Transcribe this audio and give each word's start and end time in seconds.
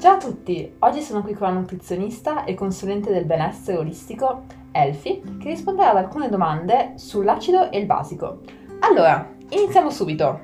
Ciao 0.00 0.14
a 0.14 0.16
tutti, 0.16 0.76
oggi 0.78 1.02
sono 1.02 1.20
qui 1.20 1.34
con 1.34 1.48
la 1.48 1.60
nutrizionista 1.60 2.44
e 2.44 2.54
consulente 2.54 3.12
del 3.12 3.26
benessere 3.26 3.76
olistico 3.76 4.44
Elfi 4.72 5.20
che 5.38 5.50
risponderà 5.50 5.90
ad 5.90 5.98
alcune 5.98 6.30
domande 6.30 6.94
sull'acido 6.94 7.70
e 7.70 7.80
il 7.80 7.84
basico. 7.84 8.38
Allora, 8.78 9.30
iniziamo 9.50 9.90
subito. 9.90 10.40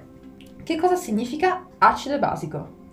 Che 0.62 0.76
cosa 0.76 0.94
significa 0.94 1.68
acido 1.78 2.16
e 2.16 2.18
basico? 2.18 2.85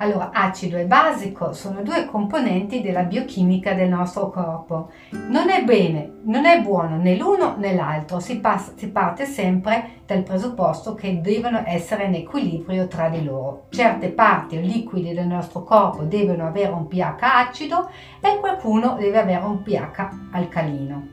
Allora, 0.00 0.30
acido 0.32 0.76
e 0.76 0.84
basico 0.84 1.52
sono 1.52 1.82
due 1.82 2.06
componenti 2.06 2.80
della 2.80 3.02
biochimica 3.02 3.74
del 3.74 3.88
nostro 3.88 4.30
corpo. 4.30 4.90
Non 5.10 5.50
è 5.50 5.64
bene, 5.64 6.20
non 6.22 6.44
è 6.44 6.60
buono 6.62 6.96
né 6.96 7.16
l'uno 7.16 7.56
né 7.56 7.74
l'altro, 7.74 8.20
si, 8.20 8.38
passa, 8.38 8.74
si 8.76 8.90
parte 8.90 9.24
sempre 9.24 10.02
dal 10.06 10.22
presupposto 10.22 10.94
che 10.94 11.20
devono 11.20 11.62
essere 11.66 12.04
in 12.04 12.14
equilibrio 12.14 12.86
tra 12.86 13.08
di 13.08 13.24
loro. 13.24 13.64
Certe 13.70 14.10
parti 14.10 14.56
o 14.56 14.60
liquidi 14.60 15.12
del 15.12 15.26
nostro 15.26 15.64
corpo 15.64 16.04
devono 16.04 16.46
avere 16.46 16.70
un 16.70 16.86
pH 16.86 17.18
acido 17.20 17.90
e 18.20 18.38
qualcuno 18.38 18.94
deve 18.96 19.18
avere 19.18 19.44
un 19.44 19.62
pH 19.62 20.10
alcalino. 20.30 21.08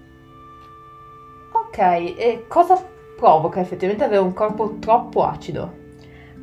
Ok, 1.53 1.77
e 1.79 2.45
cosa 2.47 2.79
provoca 3.17 3.59
effettivamente 3.59 4.03
avere 4.03 4.21
un 4.21 4.33
corpo 4.33 4.75
troppo 4.77 5.25
acido? 5.25 5.84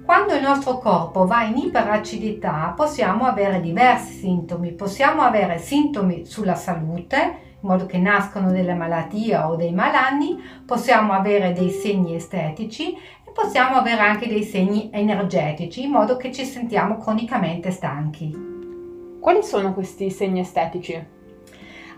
Quando 0.05 0.35
il 0.35 0.43
nostro 0.43 0.79
corpo 0.79 1.27
va 1.27 1.45
in 1.45 1.57
iperacidità 1.57 2.73
possiamo 2.77 3.25
avere 3.25 3.61
diversi 3.61 4.15
sintomi, 4.15 4.73
possiamo 4.73 5.23
avere 5.23 5.59
sintomi 5.59 6.25
sulla 6.25 6.57
salute, 6.57 7.17
in 7.61 7.69
modo 7.69 7.87
che 7.87 7.99
nascono 7.99 8.51
delle 8.51 8.75
malattie 8.75 9.37
o 9.37 9.55
dei 9.55 9.73
malanni, 9.73 10.37
possiamo 10.67 11.13
avere 11.13 11.53
dei 11.53 11.71
segni 11.71 12.17
estetici 12.17 12.95
e 12.95 13.31
possiamo 13.33 13.77
avere 13.77 14.01
anche 14.01 14.27
dei 14.27 14.43
segni 14.43 14.91
energetici, 14.93 15.85
in 15.85 15.93
modo 15.93 16.17
che 16.17 16.33
ci 16.33 16.45
sentiamo 16.45 16.97
cronicamente 16.99 17.71
stanchi. 17.71 19.17
Quali 19.21 19.45
sono 19.45 19.73
questi 19.73 20.11
segni 20.11 20.41
estetici? 20.41 21.22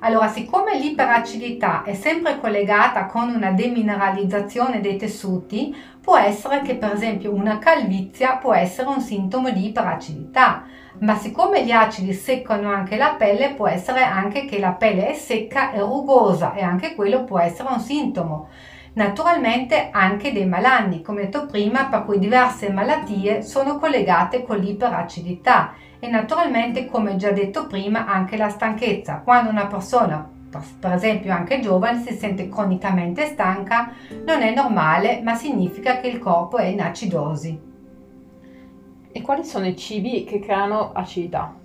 Allora, 0.00 0.28
siccome 0.28 0.78
l'iperacidità 0.78 1.83
è 1.83 1.95
sempre 1.95 2.39
collegata 2.39 3.06
con 3.06 3.31
una 3.31 3.53
demineralizzazione 3.53 4.81
dei 4.81 4.97
tessuti, 4.97 5.75
può 6.01 6.19
essere 6.19 6.61
che 6.62 6.75
per 6.75 6.92
esempio 6.92 7.33
una 7.33 7.59
calvizia 7.59 8.36
può 8.36 8.53
essere 8.53 8.89
un 8.89 9.01
sintomo 9.01 9.51
di 9.51 9.67
iperacidità, 9.67 10.64
ma 10.98 11.17
siccome 11.17 11.64
gli 11.64 11.70
acidi 11.70 12.12
seccano 12.12 12.70
anche 12.70 12.97
la 12.97 13.14
pelle, 13.17 13.55
può 13.55 13.67
essere 13.67 14.03
anche 14.03 14.45
che 14.45 14.59
la 14.59 14.73
pelle 14.73 15.09
è 15.09 15.14
secca 15.14 15.73
e 15.73 15.81
rugosa 15.81 16.53
e 16.55 16.62
anche 16.62 16.95
quello 16.95 17.25
può 17.25 17.39
essere 17.39 17.69
un 17.70 17.81
sintomo. 17.81 18.48
Naturalmente 18.95 19.89
anche 19.91 20.33
dei 20.33 20.47
malanni, 20.47 21.03
come 21.03 21.23
detto 21.23 21.47
prima, 21.47 21.87
per 21.87 22.05
cui 22.05 22.20
diverse 22.20 22.70
malattie 22.70 23.42
sono 23.42 23.77
collegate 23.78 24.45
con 24.45 24.59
l'iperacidità 24.59 25.75
e 25.98 26.06
naturalmente, 26.09 26.86
come 26.86 27.17
già 27.17 27.33
detto 27.33 27.67
prima, 27.67 28.06
anche 28.06 28.36
la 28.36 28.48
stanchezza. 28.48 29.23
Quando 29.25 29.51
una 29.51 29.67
persona, 29.67 30.31
per 30.78 30.92
esempio 30.92 31.33
anche 31.33 31.59
giovane, 31.59 32.03
si 32.03 32.14
sente 32.14 32.48
cronicamente 32.48 33.27
stanca, 33.27 33.91
non 34.25 34.42
è 34.42 34.55
normale, 34.55 35.20
ma 35.23 35.34
significa 35.34 35.98
che 35.98 36.06
il 36.06 36.20
corpo 36.20 36.58
è 36.58 36.67
in 36.67 36.81
acidosi. 36.81 37.61
E 39.11 39.23
quali 39.23 39.45
sono 39.45 39.67
i 39.67 39.77
cibi 39.77 40.23
che 40.23 40.39
creano 40.39 40.92
acidità? 40.92 41.64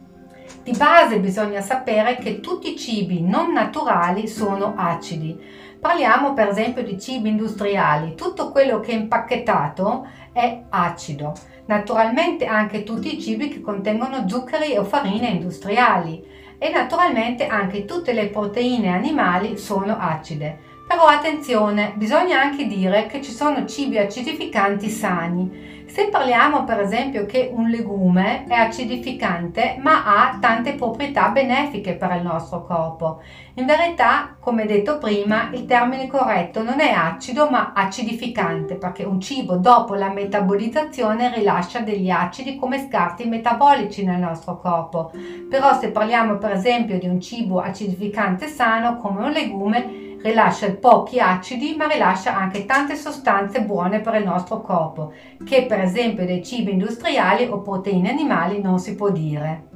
Di 0.70 0.78
base 0.78 1.18
bisogna 1.18 1.62
sapere 1.62 2.18
che 2.18 2.42
tutti 2.42 2.74
i 2.74 2.78
cibi 2.78 3.24
non 3.24 3.52
naturali 3.52 4.28
sono 4.28 4.76
acidi. 4.78 5.36
Parliamo 5.80 6.36
per 6.36 6.48
esempio 6.48 6.84
di 6.84 7.00
cibi 7.00 7.30
industriali, 7.30 8.14
tutto 8.14 8.52
quello 8.52 8.80
che 8.80 8.92
è 8.92 8.94
impacchettato 8.94 10.08
è 10.32 10.66
acido. 10.70 11.34
Naturalmente 11.66 12.46
anche 12.46 12.84
tutti 12.84 13.16
i 13.16 13.20
cibi 13.20 13.48
che 13.48 13.62
contengono 13.62 14.30
zuccheri 14.30 14.78
o 14.78 14.84
farine 14.84 15.30
industriali 15.30 16.24
e 16.60 16.70
naturalmente 16.70 17.48
anche 17.48 17.86
tutte 17.86 18.14
le 18.14 18.28
proteine 18.28 18.94
animali 18.94 19.58
sono 19.58 19.98
acide. 19.98 20.68
Però 20.88 21.06
attenzione, 21.06 21.94
bisogna 21.96 22.42
anche 22.42 22.68
dire 22.68 23.08
che 23.08 23.24
ci 23.24 23.32
sono 23.32 23.66
cibi 23.66 23.98
acidificanti 23.98 24.88
sani. 24.88 25.79
Se 25.90 26.08
parliamo 26.10 26.66
per 26.66 26.80
esempio 26.82 27.26
che 27.26 27.50
un 27.52 27.68
legume 27.68 28.46
è 28.48 28.54
acidificante 28.54 29.78
ma 29.82 30.04
ha 30.06 30.38
tante 30.40 30.74
proprietà 30.74 31.30
benefiche 31.30 31.96
per 31.96 32.16
il 32.16 32.22
nostro 32.22 32.64
corpo, 32.64 33.22
in 33.56 33.66
verità, 33.66 34.36
come 34.40 34.68
detto 34.68 35.00
prima, 35.00 35.50
il 35.52 35.66
termine 35.66 36.08
corretto 36.08 36.62
non 36.62 36.80
è 36.80 36.92
acido 36.92 37.50
ma 37.50 37.74
acidificante 37.74 38.76
perché 38.76 39.04
un 39.04 39.20
cibo 39.20 39.56
dopo 39.58 39.96
la 39.96 40.12
metabolizzazione 40.12 41.34
rilascia 41.34 41.80
degli 41.80 42.12
acidi 42.12 42.56
come 42.56 42.86
scarti 42.88 43.26
metabolici 43.26 44.06
nel 44.06 44.20
nostro 44.20 44.60
corpo. 44.60 45.12
Però 45.50 45.74
se 45.80 45.90
parliamo 45.90 46.38
per 46.38 46.52
esempio 46.52 47.00
di 47.00 47.08
un 47.08 47.20
cibo 47.20 47.60
acidificante 47.60 48.46
sano 48.48 48.98
come 48.98 49.24
un 49.24 49.32
legume, 49.32 50.09
rilascia 50.22 50.72
pochi 50.74 51.20
acidi 51.20 51.76
ma 51.76 51.88
rilascia 51.88 52.36
anche 52.36 52.66
tante 52.66 52.96
sostanze 52.96 53.62
buone 53.62 54.02
per 54.02 54.16
il 54.16 54.26
nostro 54.26 54.62
corpo, 54.62 55.14
che 55.44 55.66
per 55.66 55.80
esempio 55.80 56.26
dei 56.26 56.44
cibi 56.44 56.72
industriali 56.72 57.46
o 57.46 57.62
proteine 57.62 58.10
animali 58.10 58.62
non 58.62 58.80
si 58.80 58.96
può 58.96 59.10
dire. 59.10 59.68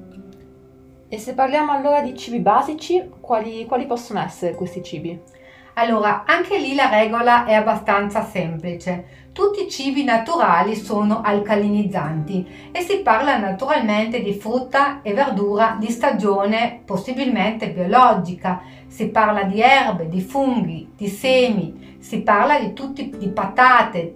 E 1.08 1.18
se 1.20 1.34
parliamo 1.34 1.72
allora 1.72 2.02
di 2.02 2.18
cibi 2.18 2.40
basici, 2.40 3.10
quali, 3.20 3.66
quali 3.66 3.86
possono 3.86 4.20
essere 4.20 4.56
questi 4.56 4.82
cibi? 4.82 5.22
Allora, 5.76 6.24
anche 6.26 6.60
lì 6.60 6.76
la 6.76 6.90
regola 6.90 7.46
è 7.46 7.54
abbastanza 7.54 8.24
semplice. 8.24 9.22
Tutti 9.34 9.64
i 9.64 9.70
cibi 9.70 10.04
naturali 10.04 10.76
sono 10.76 11.22
alcalinizzanti 11.22 12.70
e 12.72 12.82
si 12.82 12.98
parla 13.00 13.38
naturalmente 13.38 14.22
di 14.22 14.34
frutta 14.34 15.02
e 15.02 15.14
verdura 15.14 15.76
di 15.80 15.90
stagione 15.90 16.82
possibilmente 16.86 17.72
biologica, 17.72 18.62
si 18.86 19.10
parla 19.10 19.44
di 19.44 19.60
erbe, 19.60 20.08
di 20.08 20.22
funghi, 20.22 20.92
di 20.96 21.08
semi, 21.08 21.98
si 22.00 22.22
parla 22.22 22.60
di, 22.60 22.74
tutti, 22.74 23.10
di 23.10 23.30
patate. 23.30 24.16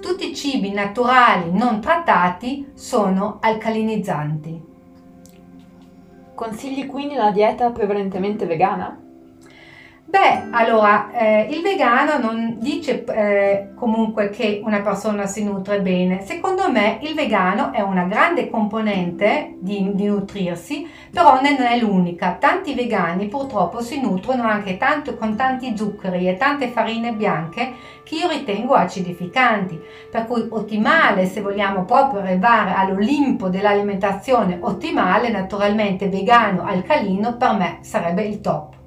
Tutti 0.00 0.30
i 0.30 0.34
cibi 0.34 0.70
naturali 0.70 1.50
non 1.50 1.80
trattati 1.80 2.70
sono 2.74 3.38
alcalinizzanti. 3.40 4.70
Consigli 6.34 6.86
quindi 6.86 7.14
una 7.14 7.32
dieta 7.32 7.70
prevalentemente 7.70 8.46
vegana? 8.46 9.02
Beh, 10.12 10.48
allora, 10.50 11.10
eh, 11.10 11.46
il 11.50 11.62
vegano 11.62 12.18
non 12.18 12.58
dice 12.58 13.02
eh, 13.02 13.70
comunque 13.74 14.28
che 14.28 14.60
una 14.62 14.82
persona 14.82 15.24
si 15.24 15.42
nutre 15.42 15.80
bene. 15.80 16.20
Secondo 16.20 16.70
me 16.70 16.98
il 17.00 17.14
vegano 17.14 17.72
è 17.72 17.80
una 17.80 18.04
grande 18.04 18.50
componente 18.50 19.56
di, 19.58 19.92
di 19.94 20.04
nutrirsi, 20.04 20.86
però 21.10 21.40
non 21.40 21.62
è 21.62 21.78
l'unica. 21.78 22.36
Tanti 22.38 22.74
vegani 22.74 23.28
purtroppo 23.28 23.80
si 23.80 24.02
nutrono 24.02 24.42
anche 24.42 24.76
tanto 24.76 25.16
con 25.16 25.34
tanti 25.34 25.74
zuccheri 25.74 26.28
e 26.28 26.36
tante 26.36 26.68
farine 26.68 27.14
bianche 27.14 27.72
che 28.02 28.16
io 28.16 28.28
ritengo 28.28 28.74
acidificanti. 28.74 29.80
Per 30.10 30.26
cui 30.26 30.46
ottimale, 30.50 31.24
se 31.24 31.40
vogliamo 31.40 31.86
proprio 31.86 32.20
arrivare 32.20 32.74
all'Olimpo 32.74 33.48
dell'alimentazione 33.48 34.58
ottimale, 34.60 35.30
naturalmente 35.30 36.10
vegano 36.10 36.64
alcalino 36.66 37.38
per 37.38 37.52
me 37.54 37.78
sarebbe 37.80 38.24
il 38.24 38.42
top. 38.42 38.80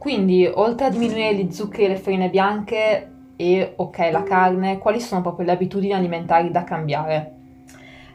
Quindi, 0.00 0.46
oltre 0.46 0.86
a 0.86 0.90
diminuire 0.90 1.34
gli 1.34 1.52
zuccheri 1.52 1.84
e 1.84 1.88
le 1.88 1.96
farine 1.98 2.30
bianche 2.30 3.34
e, 3.36 3.74
ok, 3.76 3.98
la 4.10 4.22
carne, 4.22 4.78
quali 4.78 4.98
sono 4.98 5.20
proprio 5.20 5.44
le 5.44 5.52
abitudini 5.52 5.92
alimentari 5.92 6.50
da 6.50 6.64
cambiare? 6.64 7.39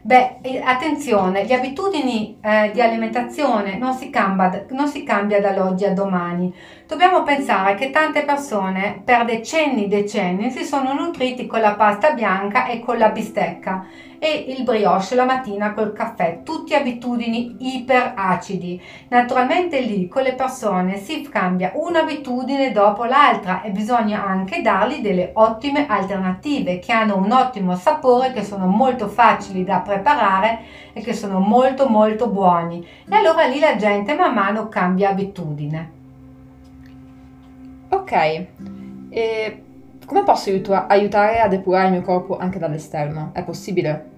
Beh, 0.06 0.38
attenzione, 0.62 1.44
le 1.46 1.54
abitudini 1.54 2.38
eh, 2.40 2.70
di 2.72 2.80
alimentazione 2.80 3.76
non 3.76 3.92
si, 3.92 4.08
cambia, 4.08 4.64
non 4.70 4.86
si 4.86 5.02
cambia 5.02 5.40
dall'oggi 5.40 5.84
a 5.84 5.92
domani. 5.92 6.54
Dobbiamo 6.86 7.24
pensare 7.24 7.74
che 7.74 7.90
tante 7.90 8.22
persone 8.22 9.02
per 9.04 9.24
decenni 9.24 9.86
e 9.86 9.88
decenni 9.88 10.52
si 10.52 10.62
sono 10.62 10.92
nutriti 10.92 11.46
con 11.46 11.60
la 11.60 11.74
pasta 11.74 12.12
bianca 12.12 12.66
e 12.66 12.78
con 12.78 12.98
la 12.98 13.08
bistecca 13.08 13.84
e 14.18 14.46
il 14.56 14.62
brioche 14.62 15.14
la 15.16 15.24
mattina 15.24 15.72
col 15.72 15.92
caffè, 15.92 16.42
tutti 16.44 16.74
abitudini 16.74 17.56
iperacidi. 17.58 18.80
Naturalmente 19.08 19.80
lì 19.80 20.06
con 20.06 20.22
le 20.22 20.34
persone 20.34 20.98
si 20.98 21.20
cambia 21.28 21.72
un'abitudine 21.74 22.70
dopo 22.70 23.04
l'altra 23.04 23.62
e 23.62 23.70
bisogna 23.70 24.24
anche 24.24 24.62
dargli 24.62 25.00
delle 25.00 25.32
ottime 25.34 25.86
alternative 25.88 26.78
che 26.78 26.92
hanno 26.92 27.16
un 27.16 27.32
ottimo 27.32 27.74
sapore, 27.74 28.32
che 28.32 28.44
sono 28.44 28.66
molto 28.66 29.08
facili 29.08 29.64
da 29.64 29.80
preparare 29.80 29.94
e 30.92 31.00
che 31.00 31.12
sono 31.12 31.38
molto 31.38 31.88
molto 31.88 32.28
buoni. 32.28 32.86
E 33.08 33.14
allora 33.14 33.46
lì 33.46 33.58
la 33.58 33.76
gente 33.76 34.14
man 34.14 34.32
mano 34.32 34.68
cambia 34.68 35.10
abitudine. 35.10 35.90
Ok, 37.88 38.46
e 39.10 39.62
come 40.04 40.22
posso 40.22 40.50
aiutare 40.50 41.40
a 41.40 41.48
depurare 41.48 41.86
il 41.86 41.92
mio 41.92 42.02
corpo 42.02 42.38
anche 42.38 42.58
dall'esterno? 42.58 43.30
È 43.32 43.42
possibile? 43.42 44.14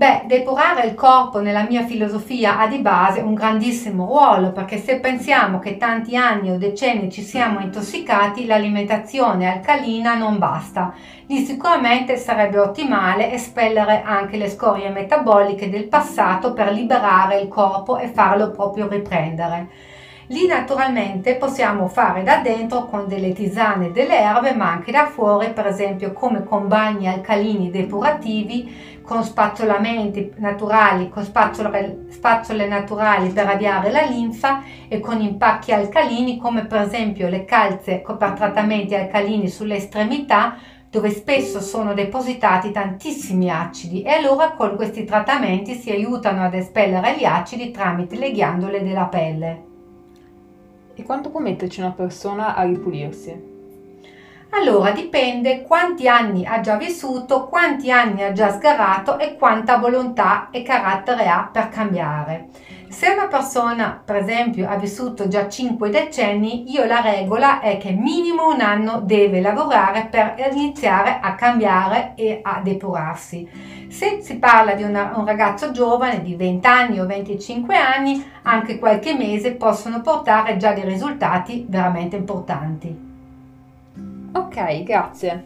Beh, 0.00 0.22
depurare 0.24 0.86
il 0.86 0.94
corpo 0.94 1.40
nella 1.40 1.64
mia 1.64 1.84
filosofia 1.84 2.58
ha 2.58 2.66
di 2.66 2.78
base 2.78 3.20
un 3.20 3.34
grandissimo 3.34 4.06
ruolo 4.06 4.50
perché 4.50 4.78
se 4.78 4.98
pensiamo 4.98 5.58
che 5.58 5.76
tanti 5.76 6.16
anni 6.16 6.50
o 6.50 6.56
decenni 6.56 7.12
ci 7.12 7.20
siamo 7.20 7.60
intossicati, 7.60 8.46
l'alimentazione 8.46 9.52
alcalina 9.52 10.14
non 10.14 10.38
basta. 10.38 10.94
Lì 11.26 11.44
sicuramente 11.44 12.16
sarebbe 12.16 12.58
ottimale 12.58 13.30
espellere 13.30 14.00
anche 14.02 14.38
le 14.38 14.48
scorie 14.48 14.88
metaboliche 14.88 15.68
del 15.68 15.86
passato 15.86 16.54
per 16.54 16.72
liberare 16.72 17.38
il 17.38 17.48
corpo 17.48 17.98
e 17.98 18.08
farlo 18.08 18.52
proprio 18.52 18.88
riprendere. 18.88 19.68
Lì 20.30 20.46
naturalmente 20.46 21.34
possiamo 21.34 21.88
fare 21.88 22.22
da 22.22 22.36
dentro 22.36 22.84
con 22.84 23.08
delle 23.08 23.32
tisane 23.32 23.86
e 23.86 23.90
delle 23.90 24.20
erbe, 24.20 24.54
ma 24.54 24.70
anche 24.70 24.92
da 24.92 25.06
fuori, 25.06 25.52
per 25.52 25.66
esempio 25.66 26.12
come 26.12 26.44
con 26.44 26.68
bagni 26.68 27.08
alcalini 27.08 27.68
depurativi, 27.68 29.00
con 29.02 29.24
spazzolamenti 29.24 30.34
naturali, 30.36 31.08
con 31.08 31.24
spazzole, 31.24 32.06
spazzole 32.10 32.68
naturali 32.68 33.30
per 33.30 33.48
avviare 33.48 33.90
la 33.90 34.02
linfa 34.02 34.62
e 34.86 35.00
con 35.00 35.20
impacchi 35.20 35.72
alcalini 35.72 36.38
come 36.38 36.64
per 36.64 36.82
esempio 36.82 37.28
le 37.28 37.44
calze 37.44 38.00
per 38.00 38.30
trattamenti 38.30 38.94
alcalini 38.94 39.48
sulle 39.48 39.78
estremità 39.78 40.54
dove 40.88 41.10
spesso 41.10 41.60
sono 41.60 41.92
depositati 41.92 42.70
tantissimi 42.70 43.50
acidi 43.50 44.02
e 44.02 44.12
allora 44.12 44.52
con 44.52 44.76
questi 44.76 45.02
trattamenti 45.02 45.74
si 45.74 45.90
aiutano 45.90 46.44
ad 46.44 46.54
espellere 46.54 47.16
gli 47.16 47.24
acidi 47.24 47.72
tramite 47.72 48.14
le 48.16 48.30
ghiandole 48.30 48.84
della 48.84 49.06
pelle. 49.06 49.69
E 50.94 51.02
quanto 51.02 51.30
può 51.30 51.40
metterci 51.40 51.80
una 51.80 51.92
persona 51.92 52.54
a 52.54 52.62
ripulirsi? 52.62 53.48
Allora 54.52 54.90
dipende 54.90 55.62
quanti 55.62 56.08
anni 56.08 56.44
ha 56.44 56.60
già 56.60 56.76
vissuto, 56.76 57.46
quanti 57.46 57.90
anni 57.90 58.24
ha 58.24 58.32
già 58.32 58.50
sgarrato 58.50 59.18
e 59.18 59.36
quanta 59.36 59.76
volontà 59.76 60.48
e 60.50 60.62
carattere 60.62 61.28
ha 61.28 61.48
per 61.52 61.68
cambiare. 61.68 62.48
Se 62.90 63.08
una 63.08 63.28
persona, 63.28 64.02
per 64.04 64.16
esempio, 64.16 64.68
ha 64.68 64.74
vissuto 64.74 65.28
già 65.28 65.48
5 65.48 65.90
decenni, 65.90 66.72
io 66.72 66.84
la 66.86 67.00
regola 67.00 67.60
è 67.60 67.78
che 67.78 67.92
minimo 67.92 68.52
un 68.52 68.60
anno 68.60 69.00
deve 69.00 69.40
lavorare 69.40 70.08
per 70.10 70.34
iniziare 70.52 71.20
a 71.22 71.36
cambiare 71.36 72.14
e 72.16 72.40
a 72.42 72.60
depurarsi. 72.60 73.48
Se 73.88 74.18
si 74.22 74.38
parla 74.38 74.74
di 74.74 74.82
una, 74.82 75.12
un 75.14 75.24
ragazzo 75.24 75.70
giovane 75.70 76.20
di 76.20 76.34
20 76.34 76.66
anni 76.66 76.98
o 76.98 77.06
25 77.06 77.76
anni, 77.76 78.28
anche 78.42 78.80
qualche 78.80 79.14
mese 79.14 79.52
possono 79.52 80.00
portare 80.00 80.56
già 80.56 80.72
dei 80.72 80.84
risultati 80.84 81.64
veramente 81.68 82.16
importanti. 82.16 83.08
Ok, 84.32 84.82
grazie. 84.82 85.44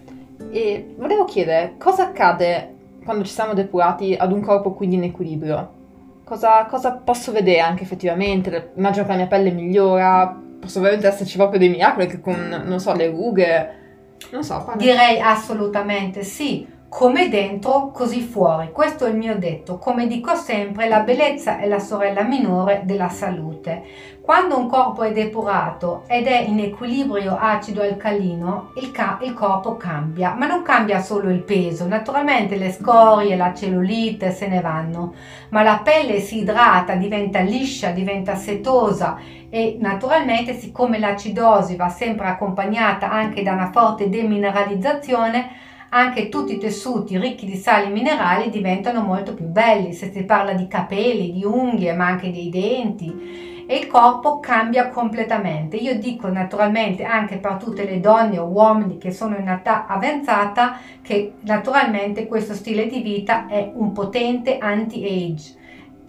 E 0.50 0.94
volevo 0.96 1.26
chiedere, 1.26 1.74
cosa 1.76 2.04
accade 2.04 2.74
quando 3.04 3.22
ci 3.22 3.32
siamo 3.32 3.52
depurati 3.52 4.16
ad 4.18 4.32
un 4.32 4.40
corpo 4.40 4.72
quindi 4.72 4.96
in 4.96 5.02
equilibrio? 5.04 5.82
Cosa, 6.24 6.64
cosa 6.64 6.92
posso 6.92 7.32
vedere 7.32 7.60
anche 7.60 7.82
effettivamente? 7.82 8.72
Immagino 8.76 9.04
che 9.04 9.10
la 9.10 9.16
mia 9.16 9.26
pelle 9.26 9.50
migliora, 9.50 10.40
posso 10.58 10.80
veramente 10.80 11.06
esserci 11.06 11.36
proprio 11.36 11.58
dei 11.58 11.68
miracoli 11.68 12.06
che 12.06 12.20
con, 12.20 12.62
non 12.64 12.80
so, 12.80 12.94
le 12.94 13.08
rughe... 13.08 13.82
Non 14.30 14.42
so, 14.42 14.62
parla. 14.64 14.76
Direi 14.76 15.20
assolutamente 15.20 16.22
sì 16.22 16.66
come 16.94 17.28
dentro 17.28 17.90
così 17.92 18.20
fuori. 18.20 18.70
Questo 18.70 19.04
è 19.04 19.08
il 19.08 19.16
mio 19.16 19.36
detto. 19.36 19.78
Come 19.78 20.06
dico 20.06 20.36
sempre, 20.36 20.86
la 20.86 21.00
bellezza 21.00 21.58
è 21.58 21.66
la 21.66 21.80
sorella 21.80 22.22
minore 22.22 22.82
della 22.84 23.08
salute. 23.08 23.82
Quando 24.20 24.56
un 24.56 24.68
corpo 24.68 25.02
è 25.02 25.10
depurato 25.10 26.04
ed 26.06 26.28
è 26.28 26.38
in 26.42 26.60
equilibrio 26.60 27.36
acido-alcalino, 27.36 28.70
il, 28.76 28.92
ca- 28.92 29.18
il 29.22 29.34
corpo 29.34 29.76
cambia, 29.76 30.34
ma 30.34 30.46
non 30.46 30.62
cambia 30.62 31.00
solo 31.00 31.30
il 31.30 31.42
peso. 31.42 31.84
Naturalmente 31.88 32.54
le 32.54 32.70
scorie, 32.70 33.34
la 33.34 33.52
cellulite 33.52 34.30
se 34.30 34.46
ne 34.46 34.60
vanno, 34.60 35.14
ma 35.48 35.64
la 35.64 35.80
pelle 35.82 36.20
si 36.20 36.42
idrata, 36.42 36.94
diventa 36.94 37.40
liscia, 37.40 37.90
diventa 37.90 38.36
setosa 38.36 39.18
e 39.50 39.78
naturalmente 39.80 40.54
siccome 40.54 41.00
l'acidosi 41.00 41.74
va 41.74 41.88
sempre 41.88 42.28
accompagnata 42.28 43.10
anche 43.10 43.42
da 43.42 43.50
una 43.50 43.72
forte 43.72 44.08
demineralizzazione, 44.08 45.72
anche 45.96 46.28
tutti 46.28 46.54
i 46.54 46.58
tessuti 46.58 47.16
ricchi 47.18 47.46
di 47.46 47.54
sali 47.54 47.88
minerali 47.90 48.50
diventano 48.50 49.00
molto 49.00 49.32
più 49.32 49.46
belli, 49.46 49.92
se 49.92 50.10
si 50.12 50.24
parla 50.24 50.52
di 50.52 50.66
capelli, 50.66 51.32
di 51.32 51.44
unghie, 51.44 51.94
ma 51.94 52.06
anche 52.06 52.32
dei 52.32 52.48
denti 52.50 53.62
e 53.66 53.76
il 53.76 53.86
corpo 53.86 54.40
cambia 54.40 54.88
completamente. 54.88 55.76
Io 55.76 55.96
dico 55.98 56.28
naturalmente 56.28 57.04
anche 57.04 57.36
per 57.36 57.54
tutte 57.54 57.84
le 57.84 58.00
donne 58.00 58.38
o 58.38 58.46
uomini 58.46 58.98
che 58.98 59.12
sono 59.12 59.36
in 59.36 59.48
età 59.48 59.86
avanzata 59.86 60.78
che 61.00 61.34
naturalmente 61.40 62.26
questo 62.26 62.54
stile 62.54 62.86
di 62.86 63.00
vita 63.00 63.46
è 63.46 63.70
un 63.72 63.92
potente 63.92 64.58
anti-age. 64.58 65.62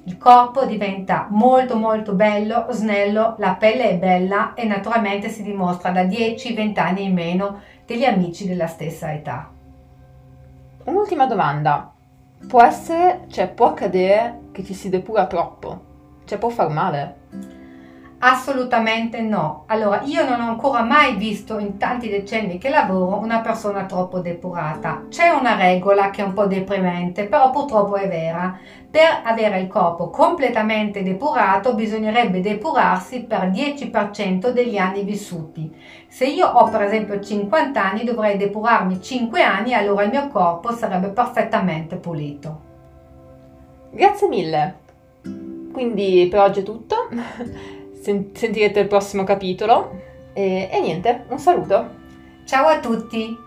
Il 0.08 0.18
corpo 0.18 0.66
diventa 0.66 1.28
molto 1.30 1.78
molto 1.78 2.14
bello, 2.14 2.68
snello, 2.72 3.36
la 3.38 3.56
pelle 3.56 3.92
è 3.92 3.98
bella 3.98 4.54
e 4.54 4.66
naturalmente 4.66 5.30
si 5.30 5.44
dimostra 5.44 5.92
da 5.92 6.04
10-20 6.04 6.80
anni 6.80 7.04
in 7.04 7.14
meno 7.14 7.62
degli 7.86 8.04
amici 8.04 8.48
della 8.48 8.68
stessa 8.68 9.14
età. 9.14 9.55
Un'ultima 10.86 11.26
domanda. 11.26 11.92
Può 12.48 12.62
essere, 12.62 13.26
cioè 13.30 13.50
può 13.50 13.70
accadere 13.70 14.50
che 14.52 14.64
ci 14.64 14.76
si 14.76 14.90
depura 14.90 15.26
troppo? 15.26 15.94
Cioè 16.26 16.38
può 16.38 16.50
far 16.50 16.70
male? 16.70 17.24
Assolutamente 18.28 19.22
no. 19.22 19.66
Allora, 19.68 20.02
io 20.04 20.28
non 20.28 20.42
ho 20.42 20.50
ancora 20.50 20.82
mai 20.82 21.16
visto 21.16 21.60
in 21.60 21.78
tanti 21.78 22.10
decenni 22.10 22.58
che 22.58 22.70
lavoro 22.70 23.20
una 23.20 23.42
persona 23.42 23.86
troppo 23.86 24.18
depurata. 24.18 25.04
C'è 25.10 25.30
una 25.30 25.56
regola 25.56 26.10
che 26.10 26.24
è 26.24 26.26
un 26.26 26.34
po' 26.34 26.48
deprimente, 26.48 27.26
però 27.26 27.52
purtroppo 27.52 27.98
è 27.98 28.08
vera. 28.08 28.58
Per 28.90 29.22
avere 29.24 29.60
il 29.60 29.68
corpo 29.68 30.10
completamente 30.10 31.04
depurato 31.04 31.76
bisognerebbe 31.76 32.42
depurarsi 32.42 33.26
per 33.26 33.52
10% 33.52 34.50
degli 34.50 34.78
anni 34.78 35.04
vissuti. 35.04 35.72
Se 36.08 36.26
io 36.26 36.48
ho 36.48 36.68
per 36.68 36.82
esempio 36.82 37.20
50 37.20 37.80
anni 37.80 38.04
dovrei 38.06 38.38
depurarmi 38.38 39.04
5 39.04 39.44
anni 39.44 39.76
allora 39.76 40.02
il 40.02 40.10
mio 40.10 40.30
corpo 40.30 40.72
sarebbe 40.72 41.10
perfettamente 41.10 41.98
pulito. 41.98 42.62
Grazie 43.92 44.28
mille. 44.28 44.76
Quindi 45.72 46.28
per 46.28 46.40
oggi 46.40 46.62
è 46.62 46.64
tutto. 46.64 47.10
Sentirete 48.06 48.80
il 48.80 48.88
prossimo 48.88 49.24
capitolo. 49.24 50.02
E, 50.34 50.70
e 50.72 50.80
niente, 50.80 51.26
un 51.30 51.40
saluto. 51.40 52.04
Ciao 52.46 52.68
a 52.68 52.80
tutti! 52.80 53.45